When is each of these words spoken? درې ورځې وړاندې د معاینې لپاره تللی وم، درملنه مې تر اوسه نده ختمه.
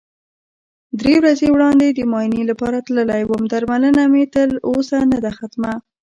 درې 0.99 1.15
ورځې 1.23 1.47
وړاندې 1.51 1.87
د 1.89 1.99
معاینې 2.11 2.43
لپاره 2.51 2.77
تللی 2.87 3.23
وم، 3.25 3.43
درملنه 3.51 4.03
مې 4.11 4.23
تر 4.35 4.49
اوسه 4.69 4.97
نده 5.11 5.31
ختمه. 5.37 5.73